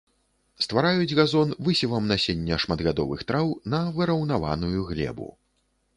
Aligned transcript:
Ствараюць 0.65 1.15
газон 1.19 1.51
высевам 1.67 2.09
насення 2.13 2.59
шматгадовых 2.65 3.19
траў 3.33 3.55
на 3.75 3.85
выраўнаваную 3.99 4.81
глебу. 4.93 5.29